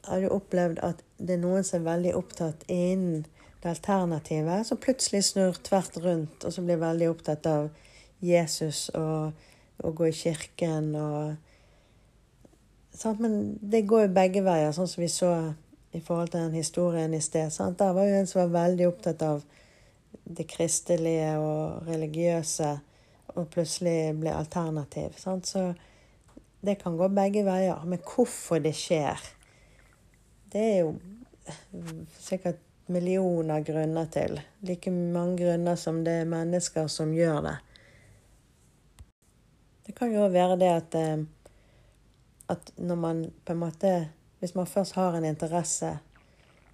har 0.05 0.27
opplevd 0.31 0.79
at 0.85 1.01
det 1.17 1.35
er 1.35 1.41
noen 1.41 1.65
som 1.65 1.81
er 1.81 1.89
veldig 1.89 2.13
opptatt 2.15 2.63
innen 2.71 3.25
det 3.63 3.71
alternative, 3.71 4.59
som 4.63 4.77
plutselig 4.77 5.23
snur 5.25 5.57
tvert 5.65 5.97
rundt 6.03 6.45
og 6.45 6.53
så 6.53 6.61
blir 6.61 6.79
veldig 6.79 7.09
opptatt 7.09 7.47
av 7.49 7.67
Jesus 8.23 8.87
og 8.93 9.33
å 9.83 9.91
gå 9.91 10.07
i 10.07 10.15
kirken 10.15 10.93
og 10.95 11.54
Sant? 12.95 13.19
Men 13.19 13.57
det 13.61 13.85
går 13.89 14.07
jo 14.07 14.15
begge 14.15 14.43
veier, 14.45 14.71
sånn 14.75 14.89
som 14.89 15.03
vi 15.03 15.11
så 15.11 15.31
i 15.95 16.01
forhold 16.03 16.31
til 16.31 16.45
den 16.47 16.57
historien 16.57 17.13
i 17.15 17.21
sted. 17.23 17.51
Sant? 17.53 17.79
Der 17.79 17.93
var 17.95 18.07
jo 18.07 18.19
en 18.19 18.27
som 18.27 18.41
var 18.45 18.53
veldig 18.65 18.87
opptatt 18.89 19.23
av 19.25 19.43
det 20.25 20.47
kristelige 20.49 21.35
og 21.39 21.87
religiøse, 21.87 22.71
og 23.35 23.49
plutselig 23.51 24.15
ble 24.19 24.33
alternativ. 24.33 25.17
Sant? 25.19 25.47
Så 25.47 25.69
det 26.65 26.79
kan 26.81 26.97
gå 26.97 27.09
begge 27.13 27.45
veier. 27.45 27.83
Men 27.85 28.01
hvorfor 28.01 28.63
det 28.63 28.73
skjer, 28.77 29.21
det 30.53 30.63
er 30.63 30.77
jo 30.85 30.95
sikkert 32.19 32.61
millioner 32.87 33.63
grunner 33.65 34.09
til. 34.13 34.39
Like 34.65 34.91
mange 34.91 35.39
grunner 35.43 35.77
som 35.79 36.03
det 36.05 36.21
er 36.21 36.29
mennesker 36.29 36.87
som 36.91 37.13
gjør 37.13 37.41
det. 37.49 37.55
Det 39.85 39.93
kan 39.97 40.13
jo 40.13 40.25
være 40.33 40.57
det 40.57 40.69
at 40.73 40.95
eh, 40.97 41.25
at 42.49 42.71
når 42.77 42.95
man 42.95 43.25
på 43.45 43.53
en 43.53 43.63
måte 43.63 43.95
Hvis 44.39 44.55
man 44.55 44.67
først 44.67 44.93
har 44.93 45.15
en 45.17 45.25
interesse, 45.25 45.97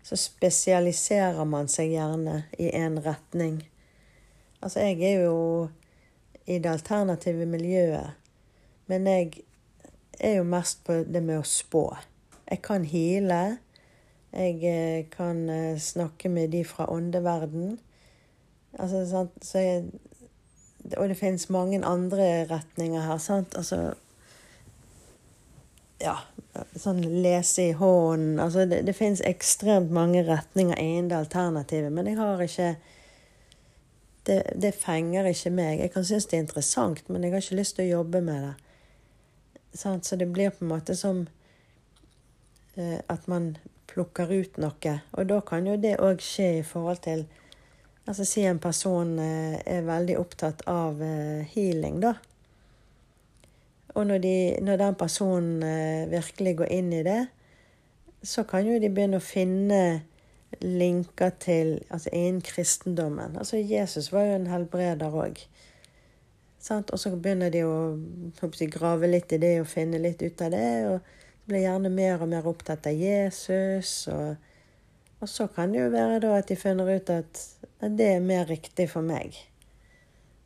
så 0.03 0.15
spesialiserer 0.17 1.45
man 1.45 1.69
seg 1.69 1.93
gjerne 1.93 2.41
i 2.59 2.71
én 2.75 2.97
retning. 3.05 3.61
Altså, 4.61 4.79
jeg 4.79 5.01
er 5.01 5.21
jo 5.23 5.69
i 6.45 6.57
det 6.59 6.69
alternative 6.69 7.45
miljøet, 7.45 8.17
men 8.87 9.07
jeg 9.07 9.43
er 10.19 10.35
jo 10.35 10.43
mest 10.43 10.83
på 10.83 11.03
det 11.07 11.21
med 11.23 11.39
å 11.39 11.47
spå. 11.47 11.85
Jeg 12.49 12.61
kan 12.65 12.83
hile. 12.85 13.41
Jeg 14.31 14.57
eh, 14.67 15.05
kan 15.11 15.49
eh, 15.49 15.79
snakke 15.79 16.29
med 16.29 16.51
de 16.51 16.65
fra 16.67 16.89
åndeverden. 16.91 17.77
Altså, 18.79 19.05
sant? 19.09 19.53
Jeg, 19.55 19.85
og 20.97 21.09
det 21.09 21.17
finnes 21.19 21.49
mange 21.49 21.81
andre 21.85 22.45
retninger 22.51 23.01
her. 23.01 23.17
sant? 23.17 23.55
Altså, 23.55 23.93
ja, 26.01 26.17
sånn 26.75 27.01
lese 27.23 27.69
i 27.69 27.75
hånden 27.77 28.39
Altså, 28.43 28.65
det, 28.69 28.81
det 28.87 28.95
finnes 28.97 29.23
ekstremt 29.27 29.91
mange 29.93 30.23
retninger 30.27 30.79
innen 30.79 31.11
det 31.11 31.19
alternativet, 31.19 31.91
men 31.93 32.09
jeg 32.09 32.19
har 32.19 32.43
ikke 32.43 32.71
det, 34.27 34.41
det, 34.53 34.75
fenger 34.77 35.25
ikke 35.25 35.49
meg. 35.49 35.79
Jeg 35.81 35.91
kan 35.95 36.05
synes 36.05 36.27
det 36.29 36.37
er 36.37 36.43
interessant, 36.45 37.07
men 37.09 37.23
jeg 37.23 37.33
har 37.33 37.41
ikke 37.41 37.57
lyst 37.57 37.77
til 37.77 37.87
å 37.87 37.93
jobbe 38.01 38.21
med 38.21 38.43
det. 38.45 38.51
Sånn, 39.81 40.03
så 40.05 40.17
det 40.19 40.27
blir 40.29 40.51
på 40.53 40.65
en 40.65 40.69
måte 40.75 40.93
som 40.99 41.23
eh, 42.75 42.99
at 43.09 43.25
man 43.31 43.55
plukker 43.89 44.29
ut 44.29 44.59
noe. 44.61 44.97
Og 45.17 45.29
da 45.31 45.39
kan 45.47 45.65
jo 45.65 45.77
det 45.79 45.95
òg 46.03 46.21
skje 46.23 46.51
i 46.59 46.65
forhold 46.65 47.05
til 47.07 47.29
Altså 48.09 48.25
si 48.25 48.41
en 48.49 48.57
person 48.59 49.11
eh, 49.21 49.59
er 49.69 49.83
veldig 49.85 50.15
opptatt 50.17 50.63
av 50.67 51.03
eh, 51.05 51.45
healing, 51.53 51.99
da. 52.01 52.15
Og 53.93 54.07
når, 54.07 54.21
de, 54.23 54.35
når 54.63 54.79
den 54.79 54.95
personen 54.95 55.63
eh, 55.63 56.09
virkelig 56.11 56.55
går 56.61 56.71
inn 56.71 56.93
i 56.95 57.03
det, 57.03 57.21
så 58.23 58.43
kan 58.47 58.67
jo 58.67 58.79
de 58.79 58.89
begynne 58.89 59.19
å 59.19 59.25
finne 59.25 59.81
linker 60.61 61.31
til 61.41 61.73
altså 61.89 62.11
innen 62.13 62.41
kristendommen. 62.45 63.37
Altså 63.39 63.57
Jesus 63.57 64.11
var 64.13 64.27
jo 64.27 64.37
en 64.37 64.51
helbreder 64.51 65.15
òg. 65.15 65.41
Og 66.69 66.99
så 66.99 67.15
begynner 67.15 67.49
de 67.49 67.63
å, 67.65 67.97
å 67.97 68.49
grave 68.69 69.09
litt 69.09 69.33
i 69.33 69.41
det 69.41 69.55
og 69.61 69.69
finne 69.71 69.99
litt 70.01 70.21
ut 70.21 70.43
av 70.45 70.53
det. 70.53 70.71
Og 70.91 71.47
blir 71.49 71.65
gjerne 71.65 71.89
mer 71.89 72.21
og 72.21 72.29
mer 72.31 72.47
opptatt 72.47 72.87
av 72.91 72.97
Jesus. 72.97 74.07
Og, 74.13 74.35
og 75.19 75.29
så 75.29 75.49
kan 75.55 75.73
det 75.73 75.81
jo 75.81 75.93
være 75.93 76.19
da 76.27 76.35
at 76.37 76.51
de 76.51 76.59
finner 76.59 76.91
ut 76.91 77.09
at 77.15 77.41
det 77.81 78.11
er 78.15 78.21
mer 78.25 78.45
riktig 78.51 78.91
for 78.91 79.05
meg. 79.05 79.39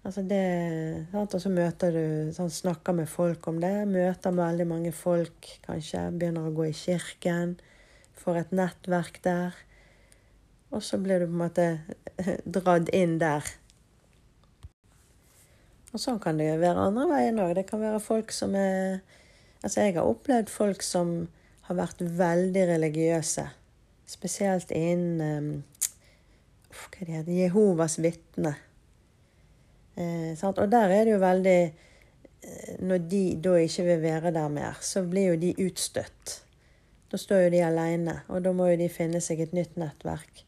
Altså 0.06 0.22
det? 0.22 1.08
Og 1.18 1.34
så 1.42 1.50
møter 1.50 1.96
du 1.96 2.34
sånn, 2.36 2.52
Snakker 2.54 2.94
med 2.94 3.10
folk 3.10 3.48
om 3.50 3.58
det. 3.62 3.74
Møter 3.90 4.36
veldig 4.38 4.68
mange 4.70 4.92
folk, 4.94 5.50
kanskje. 5.66 6.04
Begynner 6.14 6.46
å 6.46 6.54
gå 6.54 6.70
i 6.70 6.76
kirken. 6.78 7.58
får 8.16 8.38
et 8.44 8.52
nettverk 8.56 9.20
der. 9.26 9.58
Og 10.72 10.84
så 10.84 10.98
blir 11.02 11.20
du 11.20 11.26
på 11.26 11.34
en 11.34 11.42
måte 11.42 11.68
dratt 12.58 12.90
inn 12.94 13.18
der. 13.22 13.46
Og 15.94 16.02
sånn 16.02 16.20
kan 16.20 16.38
det 16.38 16.50
jo 16.52 16.60
være 16.62 16.86
andre 16.90 17.08
veien 17.10 17.42
òg. 17.42 17.56
Det 17.58 17.66
kan 17.70 17.82
være 17.82 18.04
folk 18.04 18.34
som 18.36 18.56
er 18.60 19.02
Altså, 19.66 19.82
jeg 19.82 19.96
har 19.96 20.06
opplevd 20.06 20.52
folk 20.54 20.84
som 20.86 21.14
har 21.66 21.78
vært 21.80 22.04
veldig 22.06 22.68
religiøse. 22.70 23.48
Spesielt 24.06 24.70
innen 24.70 25.24
um, 25.50 25.64
Hva 26.70 27.24
det 27.26 27.34
Jehovas 27.34 27.98
vitne. 27.98 28.52
Eh, 29.96 30.34
og 30.46 30.72
der 30.72 30.92
er 30.92 31.06
det 31.08 31.14
jo 31.14 31.20
veldig 31.22 31.60
eh, 31.64 32.74
Når 32.84 33.06
de 33.08 33.22
da 33.40 33.54
ikke 33.64 33.86
vil 33.88 34.02
være 34.02 34.34
der 34.36 34.50
mer, 34.52 34.82
så 34.82 35.04
blir 35.08 35.34
jo 35.34 35.38
de 35.40 35.54
utstøtt. 35.66 36.42
Da 37.12 37.18
står 37.22 37.46
jo 37.46 37.54
de 37.54 37.62
alene, 37.64 38.20
og 38.28 38.44
da 38.44 38.52
må 38.52 38.68
jo 38.72 38.80
de 38.82 38.90
finne 38.92 39.22
seg 39.24 39.40
et 39.46 39.54
nytt 39.56 39.78
nettverk. 39.80 40.44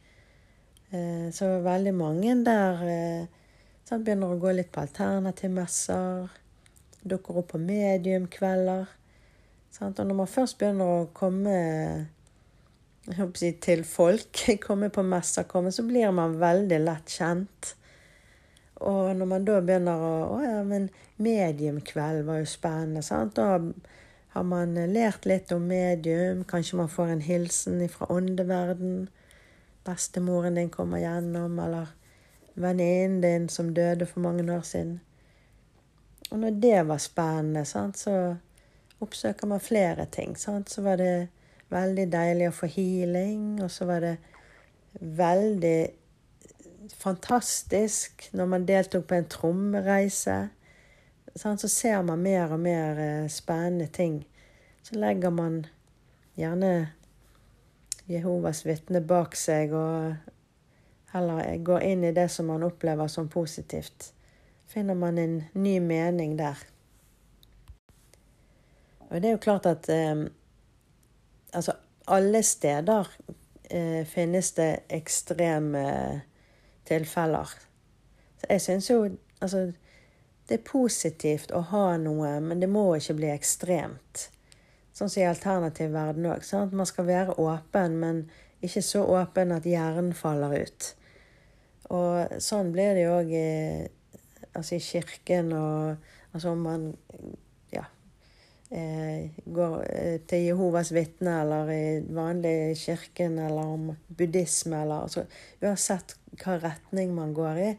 Eh, 0.91 1.29
så 1.33 1.59
veldig 1.63 1.93
mange 1.95 2.35
der 2.47 2.83
eh, 2.87 3.47
sant, 3.87 4.03
begynner 4.03 4.33
å 4.33 4.41
gå 4.41 4.51
litt 4.55 4.71
på 4.73 4.83
alternativmesser. 4.83 6.27
Dukker 7.07 7.41
opp 7.41 7.53
på 7.53 7.61
mediumkvelder. 7.61 8.93
Og 9.77 9.99
når 10.01 10.15
man 10.17 10.29
først 10.31 10.57
begynner 10.57 10.89
å 10.89 11.09
komme 11.15 11.57
si, 13.37 13.51
til 13.61 13.83
folk, 13.85 14.43
komme 14.67 14.89
på 14.89 15.05
messer, 15.05 15.45
komme, 15.47 15.71
så 15.71 15.85
blir 15.85 16.11
man 16.11 16.39
veldig 16.41 16.79
lett 16.83 17.13
kjent. 17.13 17.76
Og 18.79 19.15
når 19.15 19.25
man 19.25 19.45
da 19.45 19.59
begynner 19.61 20.01
å 20.03 20.15
Å 20.35 20.41
ja, 20.43 20.57
men 20.63 20.89
mediumkveld 21.17 22.25
var 22.27 22.41
jo 22.41 22.49
spennende. 22.49 23.01
sant? 23.01 23.35
Da 23.35 23.59
har 24.35 24.43
man 24.43 24.75
lært 24.93 25.25
litt 25.25 25.51
om 25.51 25.67
medium. 25.67 26.43
Kanskje 26.43 26.77
man 26.77 26.89
får 26.89 27.13
en 27.13 27.21
hilsen 27.25 27.81
fra 27.89 28.09
åndeverden. 28.13 29.07
Bestemoren 29.85 30.55
din 30.55 30.69
kommer 30.69 31.01
gjennom, 31.01 31.59
eller 31.59 31.87
venninnen 32.53 33.21
din 33.21 33.49
som 33.49 33.73
døde 33.73 34.05
for 34.05 34.19
mange 34.19 34.45
år 34.53 34.61
siden. 34.61 34.99
Og 36.31 36.39
når 36.39 36.59
det 36.61 36.87
var 36.87 36.97
spennende, 36.97 37.65
sant, 37.65 37.97
så 37.97 38.35
oppsøker 38.99 39.47
man 39.47 39.63
flere 39.63 40.05
ting. 40.11 40.35
Sant? 40.37 40.69
Så 40.69 40.81
var 40.81 40.97
det 40.99 41.29
veldig 41.71 42.07
deilig 42.11 42.49
å 42.49 42.55
få 42.55 42.69
healing, 42.71 43.61
og 43.63 43.71
så 43.71 43.87
var 43.87 44.03
det 44.03 44.17
veldig 44.99 45.79
fantastisk 46.95 48.29
når 48.33 48.45
man 48.45 48.67
deltok 48.67 49.07
på 49.07 49.17
en 49.17 49.29
trommereise. 49.29 50.37
Så 51.37 51.67
ser 51.67 52.01
man 52.01 52.23
mer 52.23 52.53
og 52.53 52.59
mer 52.59 52.99
eh, 52.99 53.29
spennende 53.29 53.87
ting. 53.87 54.21
Så 54.83 54.95
legger 54.95 55.29
man 55.29 55.65
gjerne 56.37 56.89
Jehovas 58.07 58.63
vitne 58.65 59.01
bak 59.03 59.35
seg 59.35 59.73
og 59.75 60.15
heller 61.11 61.57
går 61.65 61.83
inn 61.83 62.05
i 62.07 62.13
det 62.15 62.29
som 62.31 62.47
man 62.51 62.63
opplever 62.63 63.09
som 63.11 63.29
positivt. 63.29 64.11
Finner 64.67 64.95
man 64.95 65.17
en 65.17 65.41
ny 65.53 65.77
mening 65.79 66.37
der. 66.39 66.57
Og 69.09 69.21
det 69.21 69.29
er 69.29 69.35
jo 69.37 69.43
klart 69.43 69.65
at 69.65 69.89
eh, 69.89 70.25
altså 71.53 71.77
alle 72.07 72.43
steder 72.43 73.11
eh, 73.71 74.03
finnes 74.07 74.51
det 74.55 74.71
ekstreme 74.89 75.83
eh, 75.91 76.25
tilfeller. 76.87 77.51
Så 78.37 78.49
jeg 78.49 78.63
syns 78.63 78.89
jo 78.89 79.01
altså 79.41 79.67
det 80.47 80.61
er 80.61 80.67
positivt 80.67 81.51
å 81.51 81.59
ha 81.73 81.97
noe, 81.99 82.37
men 82.39 82.61
det 82.63 82.69
må 82.71 82.85
ikke 82.95 83.17
bli 83.17 83.31
ekstremt. 83.33 84.29
Sånn 84.95 85.11
som 85.11 85.21
i 85.21 85.27
alternativ 85.27 85.91
verden 85.91 86.29
òg. 86.31 86.45
Man 86.71 86.87
skal 86.87 87.09
være 87.09 87.35
åpen, 87.43 87.97
men 87.99 88.21
ikke 88.63 88.81
så 88.81 89.03
åpen 89.11 89.51
at 89.53 89.67
hjernen 89.67 90.15
faller 90.15 90.55
ut. 90.63 90.87
Og 91.93 92.39
sånn 92.43 92.71
blir 92.71 92.95
det 92.95 93.03
jo 93.03 93.17
òg 93.19 93.33
i, 93.35 93.49
altså 94.53 94.79
i 94.79 94.83
kirken 94.83 95.51
og 95.55 96.13
Altså 96.37 96.51
om 96.53 96.59
man 96.61 96.81
går 98.69 99.83
eh, 99.89 100.19
til 100.27 100.43
Jehovas 100.49 100.91
vitner 100.91 101.41
eller 101.41 101.69
i 101.71 101.83
vanlig 102.13 102.77
kirken 102.77 103.37
eller 103.39 103.61
om 103.75 103.91
buddhisme 104.07 104.81
eller 104.83 105.05
altså, 105.07 105.23
Uansett 105.61 106.17
hva 106.41 106.57
retning 106.59 107.13
man 107.15 107.31
går 107.33 107.61
i, 107.63 107.69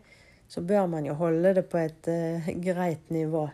så 0.48 0.62
bør 0.64 0.86
man 0.88 1.06
jo 1.06 1.14
holde 1.18 1.52
det 1.58 1.66
på 1.68 1.78
et 1.82 2.08
eh, 2.08 2.48
greit 2.64 3.10
nivå. 3.12 3.44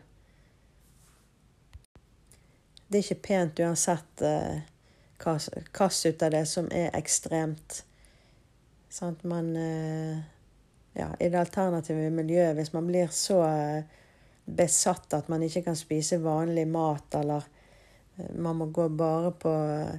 Det 2.87 3.01
er 3.01 3.03
ikke 3.03 3.27
pent 3.27 3.65
uansett 3.65 4.23
eh, 4.23 4.63
hva 5.25 5.35
ut 5.91 6.23
av 6.23 6.31
det 6.37 6.45
som 6.47 6.71
er 6.71 6.95
ekstremt. 6.95 7.83
Sant? 8.95 9.25
Man 9.27 9.51
eh, 9.59 10.23
ja, 10.95 11.11
I 11.19 11.29
det 11.29 11.41
alternative 11.41 12.11
miljøet, 12.15 12.55
hvis 12.55 12.73
man 12.73 12.87
blir 12.87 13.11
så 13.11 13.41
eh, 13.49 14.03
besatt 14.45 15.15
at 15.17 15.29
man 15.33 15.45
ikke 15.45 15.65
kan 15.69 15.77
spise 15.79 16.21
vanlig 16.23 16.67
mat, 16.69 17.15
eller 17.21 17.45
eh, 18.19 18.35
man 18.37 18.61
må 18.61 18.69
gå 18.75 18.89
bare 18.97 19.33
på 19.41 19.53
eh, 19.53 19.95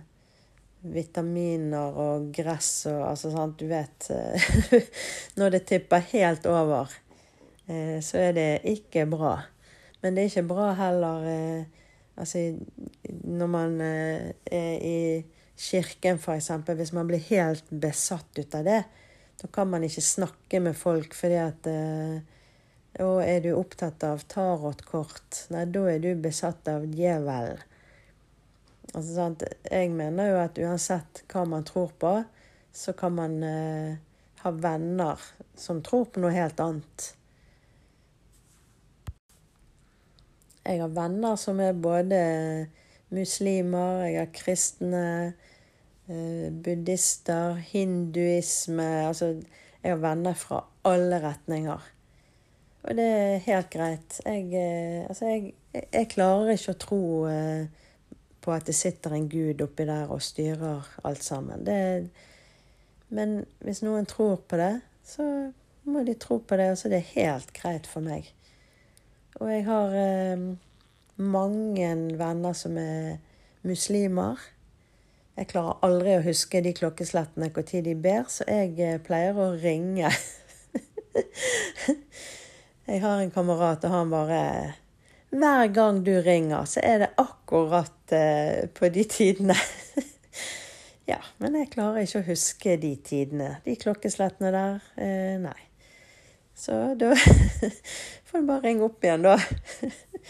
vitaminer 0.86 1.96
og 1.98 2.28
gress 2.34 2.86
og 2.92 3.08
altså 3.08 3.32
sant, 3.34 3.58
du 3.58 3.66
vet 3.70 4.10
eh, 4.14 4.84
Når 5.40 5.56
det 5.56 5.66
tipper 5.66 6.06
helt 6.14 6.46
over, 6.46 6.94
så 7.66 8.20
er 8.22 8.36
det 8.38 8.50
ikke 8.70 9.08
bra. 9.10 9.40
Men 10.04 10.14
det 10.14 10.22
er 10.22 10.28
ikke 10.30 10.44
bra 10.52 10.68
heller 10.78 11.24
altså, 12.14 12.44
når 13.26 13.50
man 13.50 13.74
er 13.82 14.76
i 14.86 15.00
kirken, 15.58 16.20
f.eks. 16.22 16.52
Hvis 16.78 16.94
man 16.94 17.10
blir 17.10 17.24
helt 17.32 17.66
besatt 17.74 18.38
ut 18.38 18.54
av 18.54 18.70
det, 18.70 18.84
da 19.42 19.50
kan 19.50 19.72
man 19.74 19.88
ikke 19.88 20.06
snakke 20.06 20.62
med 20.62 20.78
folk 20.78 21.18
fordi 21.18 21.42
at 21.42 21.72
og 23.04 23.18
er 23.26 23.42
du 23.44 23.52
opptatt 23.58 24.04
av 24.08 24.24
tarotkort, 24.32 25.46
nei, 25.52 25.66
da 25.68 25.82
er 25.92 26.00
du 26.04 26.12
besatt 26.24 26.68
av 26.72 26.86
djevelen. 26.88 27.60
Altså, 28.94 29.10
sant? 29.12 29.44
Jeg 29.68 29.92
mener 29.92 30.30
jo 30.32 30.38
at 30.40 30.60
uansett 30.62 31.26
hva 31.32 31.44
man 31.50 31.66
tror 31.68 31.92
på, 32.00 32.14
så 32.76 32.94
kan 32.96 33.16
man 33.18 33.42
eh, 33.44 33.98
ha 34.44 34.52
venner 34.52 35.20
som 35.60 35.82
tror 35.84 36.08
på 36.12 36.24
noe 36.24 36.32
helt 36.36 36.60
annet. 36.64 37.10
Jeg 40.66 40.82
har 40.82 40.96
venner 40.96 41.36
som 41.38 41.60
er 41.62 41.76
både 41.78 42.22
muslimer, 43.14 44.06
jeg 44.08 44.22
har 44.22 44.32
kristne, 44.34 45.04
eh, 46.08 46.48
buddhister, 46.52 47.60
hinduisme 47.74 48.88
Altså, 49.10 49.36
jeg 49.84 49.92
har 49.92 50.02
venner 50.02 50.34
fra 50.34 50.64
alle 50.88 51.20
retninger. 51.22 51.92
Og 52.86 52.94
det 52.98 53.06
er 53.06 53.44
helt 53.48 53.70
greit. 53.74 54.20
Jeg, 54.26 54.46
eh, 54.54 55.06
altså 55.10 55.26
jeg, 55.26 55.54
jeg 55.74 56.10
klarer 56.12 56.54
ikke 56.54 56.76
å 56.76 56.82
tro 56.84 57.02
eh, 57.32 57.66
på 58.46 58.54
at 58.54 58.68
det 58.70 58.76
sitter 58.78 59.16
en 59.16 59.30
gud 59.30 59.62
oppi 59.66 59.88
der 59.90 60.12
og 60.14 60.22
styrer 60.22 60.86
alt 61.04 61.24
sammen. 61.26 61.66
Det, 61.66 61.78
men 63.10 63.40
hvis 63.66 63.82
noen 63.86 64.06
tror 64.10 64.38
på 64.46 64.60
det, 64.62 64.76
så 65.06 65.26
må 65.90 66.04
de 66.06 66.14
tro 66.14 66.38
på 66.38 66.60
det. 66.62 66.70
Altså 66.76 66.94
det 66.94 67.02
er 67.02 67.14
helt 67.16 67.54
greit 67.58 67.90
for 67.90 68.06
meg. 68.06 68.30
Og 69.42 69.50
jeg 69.50 69.66
har 69.66 69.98
eh, 69.98 70.46
mange 71.18 71.90
venner 72.22 72.54
som 72.54 72.78
er 72.78 73.18
muslimer. 73.66 74.38
Jeg 75.36 75.50
klarer 75.52 75.82
aldri 75.84 76.14
å 76.20 76.24
huske 76.24 76.62
de 76.62 76.72
klokkeslettene 76.78 77.50
når 77.50 77.84
de 77.90 77.98
ber, 77.98 78.30
så 78.30 78.46
jeg 78.48 79.02
pleier 79.04 79.42
å 79.42 79.56
ringe. 79.58 80.14
Jeg 82.86 83.02
har 83.02 83.18
en 83.18 83.32
kamerat, 83.34 83.84
og 83.88 83.90
han 83.90 84.12
bare 84.14 84.42
Hver 85.34 85.68
gang 85.74 86.04
du 86.06 86.12
ringer, 86.22 86.68
så 86.70 86.84
er 86.86 87.00
det 87.02 87.08
akkurat 87.18 88.14
uh, 88.14 88.70
på 88.70 88.90
de 88.94 89.04
tidene. 89.10 89.56
ja, 91.12 91.18
men 91.42 91.58
jeg 91.58 91.72
klarer 91.74 92.06
ikke 92.06 92.22
å 92.22 92.28
huske 92.30 92.78
de 92.78 92.94
tidene. 93.02 93.56
De 93.66 93.74
klokkeslettene 93.82 94.54
der. 94.54 94.78
Uh, 95.02 95.42
nei. 95.48 95.58
Så 96.56 96.94
da 97.02 97.12
får 98.30 98.38
du 98.38 98.48
bare 98.48 98.64
ringe 98.70 98.86
opp 98.86 99.04
igjen, 99.04 99.26
da. 99.26 99.36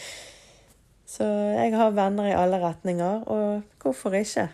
Så 1.16 1.28
jeg 1.28 1.76
har 1.76 1.94
venner 1.96 2.32
i 2.32 2.38
alle 2.40 2.64
retninger, 2.64 3.28
og 3.28 3.68
hvorfor 3.84 4.16
ikke? 4.16 4.48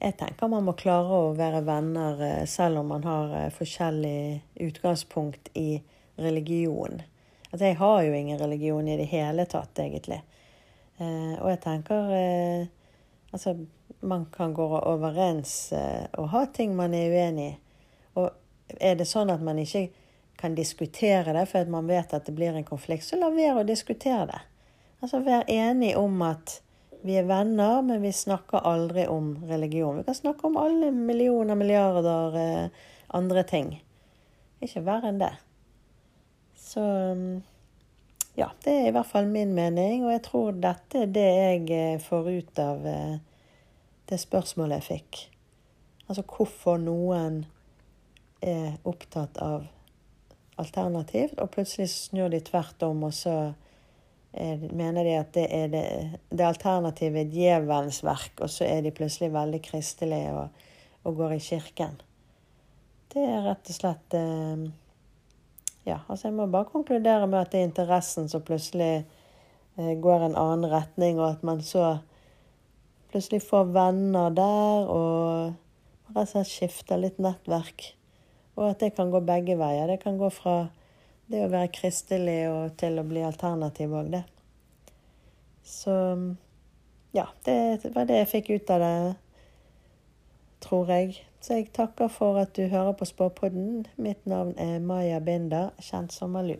Jeg 0.00 0.16
tenker 0.18 0.50
man 0.50 0.64
må 0.66 0.72
klare 0.76 1.20
å 1.28 1.32
være 1.36 1.62
venner 1.64 2.20
eh, 2.20 2.44
selv 2.50 2.82
om 2.82 2.90
man 2.92 3.06
har 3.08 3.52
forskjellig 3.54 4.42
utgangspunkt 4.66 5.48
i 5.56 5.78
religion. 6.16 7.02
Altså, 7.50 7.64
jeg 7.64 7.76
har 7.76 8.02
jo 8.02 8.14
ingen 8.14 8.40
religion 8.40 8.88
i 8.88 8.96
det 8.96 9.10
hele 9.10 9.46
tatt, 9.50 9.78
egentlig. 9.78 10.22
Eh, 10.98 11.34
og 11.40 11.50
jeg 11.50 11.60
tenker 11.64 12.14
eh, 12.14 12.66
Altså, 13.34 13.66
man 14.00 14.26
kan 14.30 14.52
gå 14.54 14.66
overens 14.78 15.72
eh, 15.72 16.04
og 16.18 16.28
ha 16.30 16.44
ting 16.54 16.76
man 16.78 16.92
er 16.94 17.10
uenig 17.10 17.46
i. 17.48 17.54
Og 18.14 18.28
er 18.78 18.94
det 18.94 19.08
sånn 19.10 19.32
at 19.34 19.42
man 19.42 19.58
ikke 19.58 19.88
kan 20.38 20.54
diskutere 20.54 21.34
det 21.34 21.48
for 21.50 21.64
at 21.64 21.72
man 21.72 21.88
vet 21.90 22.14
at 22.14 22.28
det 22.28 22.34
blir 22.36 22.54
en 22.54 22.66
konflikt, 22.66 23.02
så 23.06 23.18
la 23.18 23.32
være 23.34 23.64
å 23.64 23.66
diskutere 23.66 24.28
det. 24.30 24.38
Altså 25.02 25.18
vær 25.24 25.48
enig 25.50 25.96
om 25.98 26.22
at 26.22 26.60
Vi 27.04 27.18
er 27.20 27.26
venner, 27.28 27.82
men 27.84 28.00
vi 28.00 28.08
snakker 28.16 28.64
aldri 28.64 29.02
om 29.12 29.34
religion. 29.44 29.98
Vi 29.98 30.06
kan 30.06 30.14
snakke 30.16 30.46
om 30.46 30.54
alle 30.56 30.88
millioner, 30.88 31.54
milliarder 31.54 32.36
eh, 32.40 32.84
andre 33.12 33.42
ting. 33.44 33.74
Ikke 34.64 34.80
verre 34.86 35.10
enn 35.10 35.18
det. 35.20 35.34
Så 36.64 36.80
mm, 36.80 37.42
ja, 38.34 38.48
det 38.64 38.72
er 38.72 38.88
i 38.88 38.94
hvert 38.96 39.10
fall 39.10 39.28
min 39.30 39.52
mening, 39.54 40.06
og 40.06 40.14
jeg 40.14 40.24
tror 40.26 40.56
dette 40.58 41.04
er 41.04 41.12
det 41.12 41.28
jeg 41.28 41.66
eh, 41.76 42.00
får 42.02 42.30
ut 42.30 42.62
av 42.62 42.86
eh, 42.88 43.18
det 44.10 44.20
spørsmålet 44.20 44.80
jeg 44.80 44.88
fikk. 44.88 45.20
Altså 46.08 46.24
hvorfor 46.28 46.80
noen 46.80 47.44
er 48.44 48.74
opptatt 48.84 49.38
av 49.44 49.68
alternativt, 50.60 51.38
og 51.40 51.52
plutselig 51.54 51.88
snur 51.92 52.32
de 52.32 52.40
tvert 52.44 52.82
om, 52.86 53.06
og 53.08 53.14
så 53.16 53.36
mener 54.74 55.06
de 55.06 55.14
at 55.14 55.30
det 55.36 55.44
er 55.54 55.68
det, 55.70 55.86
det 56.34 56.46
alternative 56.46 57.22
djevelens 57.30 58.02
verk, 58.04 58.40
og 58.42 58.50
så 58.50 58.66
er 58.66 58.82
de 58.82 58.92
plutselig 58.94 59.30
veldig 59.34 59.60
kristelige 59.62 60.32
og, 60.34 60.64
og, 61.04 61.16
går 61.16 61.36
i 61.36 61.42
kirken. 61.42 62.00
Det 63.14 63.22
er 63.22 63.44
rett 63.46 63.70
og 63.70 63.78
slett 63.78 64.16
eh, 64.18 64.64
Ja, 65.84 65.98
altså 66.08 66.30
jeg 66.30 66.36
må 66.38 66.46
bare 66.48 66.70
konkludere 66.70 67.26
med 67.28 67.42
at 67.42 67.52
det 67.52 67.60
er 67.60 67.68
interessen 67.68 68.28
som 68.32 68.44
plutselig 68.44 69.04
eh, 69.76 69.92
går 70.00 70.30
en 70.30 70.38
annen 70.40 70.70
retning, 70.72 71.20
og 71.20 71.34
at 71.34 71.42
man 71.44 71.60
så 71.64 71.98
plutselig 73.12 73.42
får 73.44 73.68
venner 73.74 74.32
der, 74.34 74.88
og 74.88 76.14
rett 76.14 76.22
og 76.24 76.30
slett 76.30 76.50
skifter 76.50 77.02
litt 77.02 77.20
nettverk. 77.22 77.90
Og 78.56 78.70
at 78.70 78.80
det 78.80 78.94
kan 78.96 79.12
gå 79.12 79.20
begge 79.26 79.58
veier. 79.60 79.90
Det 79.90 80.00
kan 80.02 80.16
gå 80.18 80.30
fra 80.32 80.68
det 81.30 81.42
å 81.44 81.50
være 81.52 81.72
kristelig 81.74 82.40
og 82.50 82.74
til 82.80 83.00
å 83.00 83.06
bli 83.06 83.24
alternativ 83.26 83.92
òg, 83.96 84.10
det. 84.14 84.24
Så 85.64 85.94
ja, 87.16 87.28
det 87.46 87.92
var 87.94 88.08
det 88.08 88.22
jeg 88.22 88.30
fikk 88.32 88.50
ut 88.56 88.72
av 88.74 88.82
det, 88.84 88.96
tror 90.64 90.90
jeg. 90.92 91.16
Så 91.44 91.54
jeg 91.54 91.72
takker 91.76 92.08
for 92.08 92.38
at 92.40 92.56
du 92.56 92.62
hører 92.72 92.92
på 92.92 93.04
Spåpodden. 93.04 93.86
Mitt 93.96 94.26
navn 94.26 94.54
er 94.56 94.78
Maya 94.80 95.18
Binder, 95.20 95.76
kjent 95.76 96.12
som 96.12 96.32
Malu. 96.32 96.56